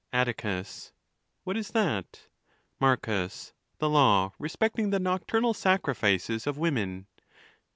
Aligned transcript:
A 0.11 0.25
tticus.—What 0.25 1.55
is 1.55 1.69
that? 1.77 2.21
Marcus.—The 2.79 3.87
law 3.87 4.31
respecting 4.39 4.89
the 4.89 4.97
nocturnal 4.99 5.53
sacrifices 5.53 6.47
of 6.47 6.57
women. 6.57 7.05